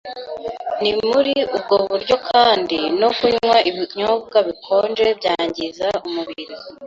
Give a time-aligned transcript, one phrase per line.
[0.81, 6.53] Ni muri ubwo buryo kandi no kunywa ibinyobwa bikonje byangiza umubiri;